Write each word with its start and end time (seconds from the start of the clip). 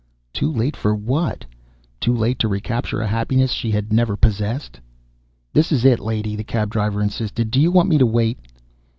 _"Too 0.33 0.51
late 0.51 0.75
for 0.75 0.95
what? 0.95 1.45
Too 1.99 2.15
late 2.15 2.39
to 2.39 2.47
recapture 2.47 3.01
a 3.03 3.07
happiness 3.07 3.51
she 3.51 3.69
had 3.69 3.93
never 3.93 4.17
possessed? 4.17 4.79
"This 5.53 5.71
is 5.71 5.85
it, 5.85 5.99
lady!" 5.99 6.35
the 6.35 6.43
cab 6.43 6.71
driver 6.71 7.03
insisted. 7.03 7.51
"Do 7.51 7.61
you 7.61 7.71
want 7.71 7.87
me 7.89 7.99
to 7.99 8.07
wait?" 8.07 8.39